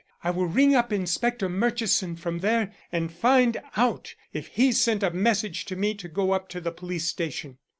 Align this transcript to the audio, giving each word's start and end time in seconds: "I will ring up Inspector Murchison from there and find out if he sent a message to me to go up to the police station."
"I 0.23 0.31
will 0.31 0.47
ring 0.47 0.73
up 0.73 0.91
Inspector 0.91 1.47
Murchison 1.47 2.15
from 2.15 2.39
there 2.39 2.73
and 2.91 3.13
find 3.13 3.61
out 3.77 4.15
if 4.33 4.47
he 4.47 4.71
sent 4.71 5.03
a 5.03 5.11
message 5.11 5.63
to 5.65 5.75
me 5.75 5.93
to 5.93 6.07
go 6.07 6.31
up 6.31 6.49
to 6.49 6.59
the 6.59 6.71
police 6.71 7.05
station." 7.07 7.59